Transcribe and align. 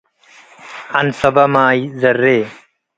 ዐንሰበ 0.97 1.35
ማይ 1.53 1.79
ዘሬ 2.01 2.23